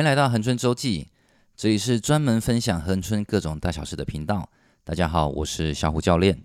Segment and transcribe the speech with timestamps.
[0.00, 1.08] 欢迎来到恒春周记，
[1.54, 4.48] 这里是专门分享恒春各种大小事的频道。
[4.82, 6.40] 大家好，我是小虎教练。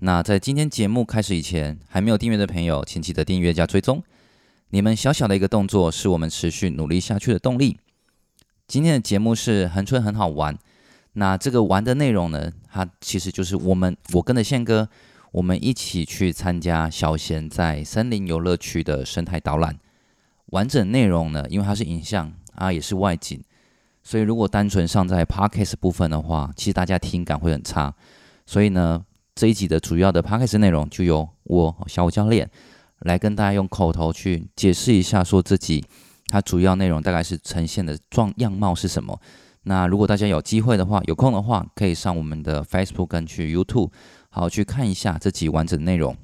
[0.00, 4.02] 那在今天节目开始以前，还没有订阅的朋友，请记得订阅加追踪。
[4.68, 7.78] 你们小小的一个动作，是我们持续努力下去的动力。
[8.68, 10.54] 今天的节目是恒春很好玩。
[11.14, 14.90] 那这个玩的内容呢，它其实就是我们我跟着宪哥，
[15.32, 19.78] 我们一起去参加小贤在森林游乐区的生态导览。
[20.48, 23.42] 完整内容呢，因为它是影像啊，也是外景，
[24.02, 27.94] 所以如果单纯上在 Podcast 部分的话，其实大家听感会很差。
[28.46, 29.04] 所以呢，
[29.34, 32.50] 这一集的主要的 Podcast 内容就由我小虎教练
[33.00, 35.84] 来跟大家用口头去解释一下，说自己
[36.28, 39.20] 它主要内容大概是呈现的状样貌是什么。
[39.64, 43.90] 那如果大家有机会的话，有空的话，可以上我们的 Facebook 跟去 YouTube，
[44.28, 46.14] 好去看一下这集完整内容。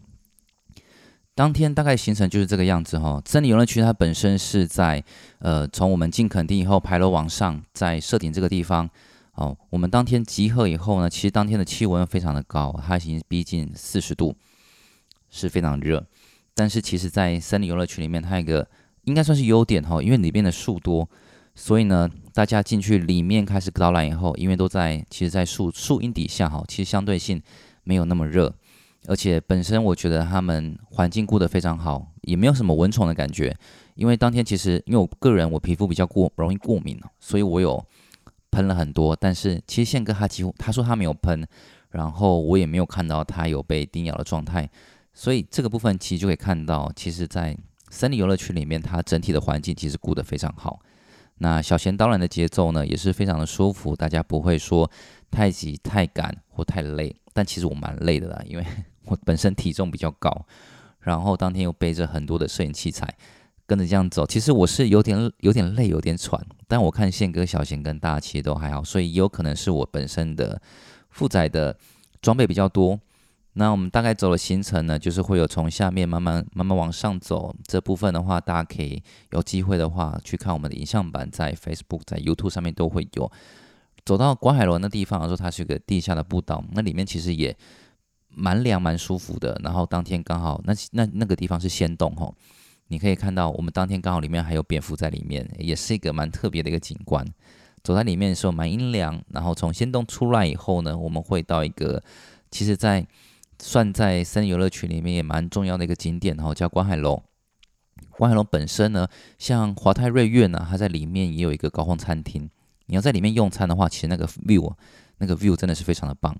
[1.40, 3.18] 当天大概行程就是这个样子哈。
[3.24, 5.02] 森林游乐区它本身是在
[5.38, 8.86] 呃，从我们进垦丁以后，牌楼往上，在社顶这个地方
[9.36, 9.56] 哦。
[9.70, 14.36] 我们当天集合以后呢，其实当天的气温非常的高，它已经逼近四十度，
[15.30, 16.06] 是非常热。
[16.54, 18.68] 但是其实，在森林游乐区里面，它一个
[19.04, 21.08] 应该算是优点哈，因为里面的树多，
[21.54, 27.40] 所以呢，大家进去里面开始导览以后，因为都在其实，在树树荫底下哈，其实相对性
[27.82, 28.54] 没有那么热。
[29.06, 33.56] 而且本身我觉得他们环境顾得非常好，也没有什么蚊虫的感觉。
[33.94, 37.82] 因为当天其实因为我个人我皮肤比较过容易过敏，所以我有
[38.50, 39.16] 喷了很多。
[39.16, 41.46] 但是其实宪哥他几乎他说他没有喷，
[41.90, 44.68] 然后我也没有看到他有被叮咬的状态。
[45.12, 47.56] 所以这个部分其实就可以看到，其实在
[47.90, 50.80] 森林游乐区里面，它整体的环境其实顾得非常好。
[51.42, 54.90] 那小贤导览的节奏呢也是非常的舒服，大家不会说
[55.30, 57.14] 太急、太赶或太累。
[57.32, 58.64] 但其实我蛮累的啦，因为。
[59.06, 60.30] 我本身体重比较高，
[61.00, 63.12] 然后当天又背着很多的摄影器材，
[63.66, 66.40] 跟着这样走，其实我是有点有点累，有点喘。
[66.68, 70.60] 但我看宪哥、小贤跟大家其实都还好，所以也有可能是我本身的
[71.08, 71.76] 负载的
[72.22, 73.00] 装备比较多。
[73.60, 77.54] 那我们大概走的行程呢，就是会有从下面慢慢慢慢往上走。
[77.68, 83.30] 这部分的话，大家可以有机会的话去看我们的影像版，在 Facebook、在 YouTube 上面都会有。
[84.04, 87.54] 走到观海楼那地方的时候，它是一个地下的步道，那里面其实也。
[88.32, 92.32] 蛮凉蛮舒服的，然后当天刚好那那那个地方是仙洞吼，
[92.86, 97.26] 你可以看到我们当天刚好里面还有蝙蝠在里面，也是一个蛮特别的一个景观。
[97.82, 102.00] 走在里面的时候蛮阴凉，然后从仙洞出来以后呢，我们会到一个
[102.52, 103.04] 其实在
[103.60, 107.22] 算在森林游乐区里面也蛮重要的一个景点吼，叫观海楼。
[108.10, 109.06] 观海楼本身呢，
[109.38, 112.48] 像华泰瑞苑呢，它在里面也有一个高空餐厅，
[112.86, 114.72] 你要在里面用餐的话，其实那个 view
[115.18, 116.34] 那个 view 真的是非常的棒。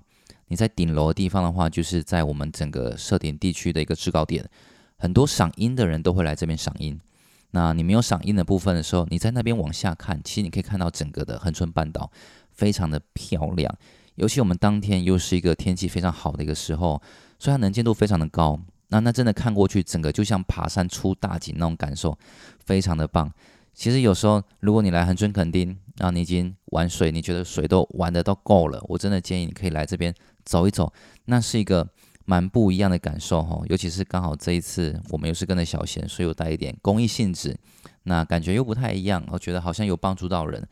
[0.47, 4.49] 你在顶楼的地方的话，就是在我们整个设点地区的一个制高点，
[4.97, 6.99] 很多赏樱的人都会来这边赏樱。
[7.51, 12.11] 那你没有赏樱的部分的时候，你在那边往下看，其实你可以看到整个的恒春半岛
[12.49, 13.77] 非常的漂亮。
[14.15, 17.01] 尤其我们当天又是一个天气非常好的一个时候，
[17.39, 18.59] 所以它能见度非常的高。
[18.89, 22.17] 那那真的看过去，整个就像爬山出大景那种感受，
[22.65, 23.31] 非常的棒。
[23.73, 30.13] 其实有时候，如果你来恒春垦丁，然后你已经玩水，你觉得水都玩得都够了，我真的建议你可以来这边。
[30.43, 30.91] 走一走，
[31.25, 31.87] 那是一个
[32.25, 37.55] 蛮不一样的感受哈，尤其是刚好这一次我们又是跟着小贤，所以有带一点公益性质，
[38.03, 40.67] 那感觉又不太一样，我觉得好像有帮助到人，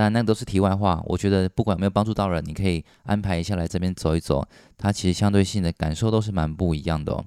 [0.00, 1.02] 但那都是题外话。
[1.04, 4.42] 我觉得不管有没有帮助到人，你可以安排一下来这边走一走，
[4.78, 7.24] 它其实相对性的感受都是蛮不一样的哦。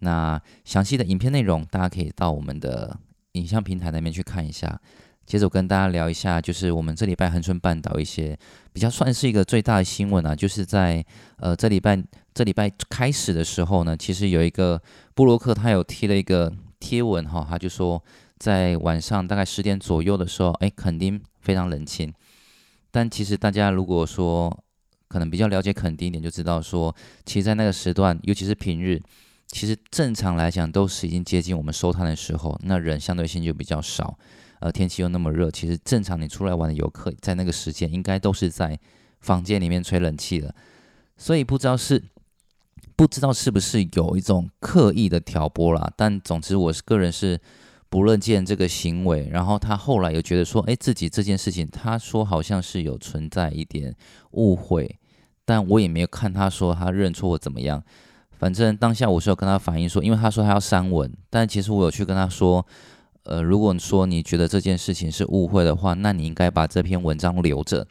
[0.00, 2.98] 那详细的影片内容，大家可以到我们的
[3.32, 4.80] 影像平台那边去看一下。
[5.24, 8.36] 接着我跟大家聊一下，就是我们这礼拜恒春半岛一些
[8.72, 11.02] 比较算是一个最大的新闻啊，就是在
[11.36, 12.02] 呃这礼拜
[12.34, 14.82] 这礼拜开始的时候呢，其实有一个
[15.14, 18.02] 布洛克他有贴了一个贴文哈，他就说
[18.38, 22.12] 在晚上大概十点左右的时候，哎，垦丁非常冷清。
[22.90, 24.64] 但其实大家如果说
[25.08, 26.94] 可能比较了解垦丁一点，就知道说，
[27.26, 29.02] 其实，在那个时段，尤其是平日，
[29.48, 34.18] 其实正常来讲都是已经接近我们收摊的时候，那人相对性就比较少。
[34.60, 38.78] 呃，天气又那么热，其实正常你出来玩的游客，在那个时间应该都是在
[39.20, 40.54] 房间里面吹冷气的，
[41.16, 42.02] 所以不知道是
[42.94, 45.92] 不知道是不是有一种刻意的挑拨啦。
[45.96, 47.40] 但总之，我是个人是
[47.92, 49.28] 不乐见这个行为。
[49.30, 53.94] 然后他后来又觉得说，哎，自己这件事情，他说好像是有存在一点
[54.30, 54.98] 误会，
[55.44, 57.84] 但我也没有看他说他认错或怎么样。
[58.30, 62.66] 反正当下我是有跟他反映说，因为他说他要删文，但其实我有去跟他说。
[63.24, 67.86] 呃，如果说你觉得这件事情是误会的话，那你应该把这篇文章留着，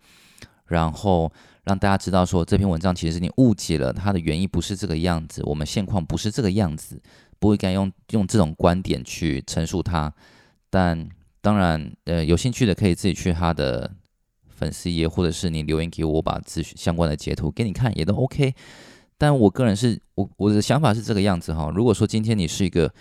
[0.66, 1.32] 然后
[1.64, 7.02] 让大家知道说这篇文章其实是你误解了，它的原因不是这个样子，我们现况不是这个样子，
[7.42, 10.14] 不应该用用这种观点去陈述它。
[10.70, 11.10] 但
[11.42, 13.92] 当然，呃，有兴趣的可以自己去他的
[14.48, 18.54] 粉丝页，或者是你留言给我，我把资讯相关的截图给你看，也都 OK。
[19.18, 21.72] 但我个人是我我的想法是这个样子哈。
[21.76, 22.94] 如果说今天你是一个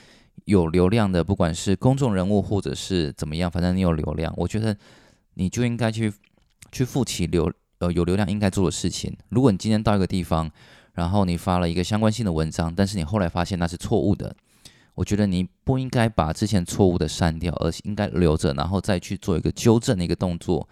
[0.46, 4.74] 有流量的，不管是公众人物或者是怎么样，反正你有流量，我觉得
[5.34, 6.10] 你就应该去
[6.72, 9.14] 去负起流呃有流量应该做的事情。
[9.28, 10.50] 如果你今天到一个地方，
[10.94, 14.34] 然后你发了一个相关性的文章，但是你后来发现那是错误的。
[14.94, 20.68] 我觉得你不应该把之前错误的删掉，而是应该留着，然后再去做一个纠正的一个动作，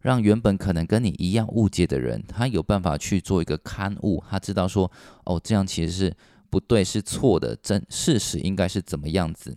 [0.00, 4.90] 让原本可能跟你一样误解的人，他有办法去做一个勘误，他知道说，
[5.24, 6.14] 哦，这样其实是
[6.50, 9.56] 不对，是错的，真事实应该是怎么样子。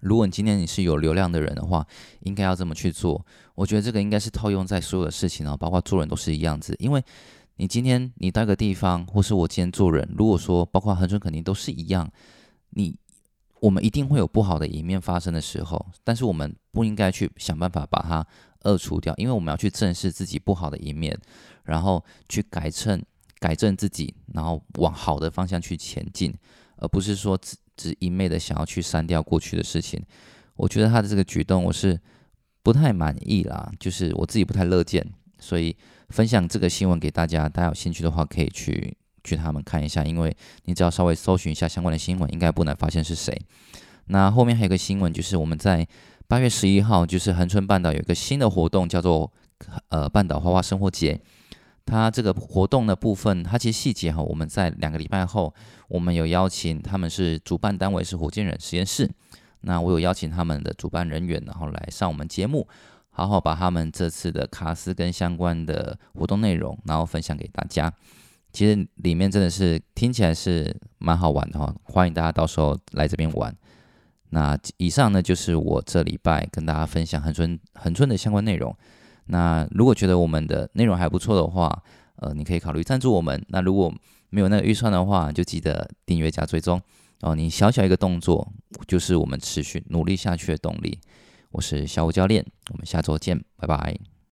[0.00, 1.86] 如果你今天你是有流量的人的话，
[2.20, 3.24] 应该要这么去做。
[3.54, 7.02] 我觉得这个应该是套用在所有的事情啊，包括做人都是一样子，因为
[7.56, 12.10] 你今天你到个地方，或是我今天做人，如果说包括恒春肯定都是一样，
[12.70, 12.96] 你。
[13.58, 18.24] 我们一定会有不好的一面发生的时候，但是我们不应该去想办法把它
[18.64, 21.18] 扼除掉，因为我们要去正视自己不好的一面，
[21.64, 23.02] 然后去改正、
[23.40, 26.32] 改正自己，然后往好的方向去前进，
[26.76, 30.00] 而不是说只只一昧的想要去删掉过去的事情。
[30.54, 31.98] 我觉得他的这个举动我是
[32.62, 35.04] 不太满意啦，就是我自己不太乐见，
[35.38, 35.76] 所以
[36.08, 38.96] 分享这个新闻给大家，大家有兴趣的话可以去。
[39.28, 40.36] 去他们看一下，因为
[40.66, 43.36] 你只要稍微搜寻一下相关的新闻，应该不难发现是谁。
[44.04, 45.84] 那后面还有个新闻，就是我们在
[46.28, 49.32] 八月十一号，就是恒春半岛有一个新的活动，叫做
[49.88, 51.20] 呃半岛花花生活节。
[51.84, 55.52] 它这个活动的部分，它其实细节哈，我们在两个礼拜后，
[55.88, 59.10] 我们有邀请他们是主办单位是火箭人实验室，
[59.62, 62.68] 那我有邀请他们的主办人员，然后来上我们节目，
[63.16, 67.90] 好好把他们这次的卡司跟相关的活动内容，然后分享给大家。
[68.52, 73.56] 其实里面真的是听起来是蛮好玩的哈，欢迎大家到时候来这边玩。
[74.28, 78.76] 那以上呢就是我这礼拜跟大家分享恒春恒春的相关内容。
[79.28, 81.82] 那如果觉得我们的内容还不错的话，
[82.16, 83.42] 呃，你可以考虑赞助我们。
[83.48, 83.90] 那如果
[84.28, 86.78] 没有那个预算的话，就记得订阅加追踪
[87.22, 87.34] 哦。
[87.34, 88.46] 你小小一个动作，
[88.86, 91.00] 就是我们持续努力下去的动力。
[91.56, 94.15] 我是小武教练，我们下周见，拜拜。